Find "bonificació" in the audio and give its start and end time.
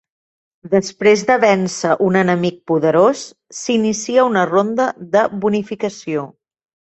5.45-6.27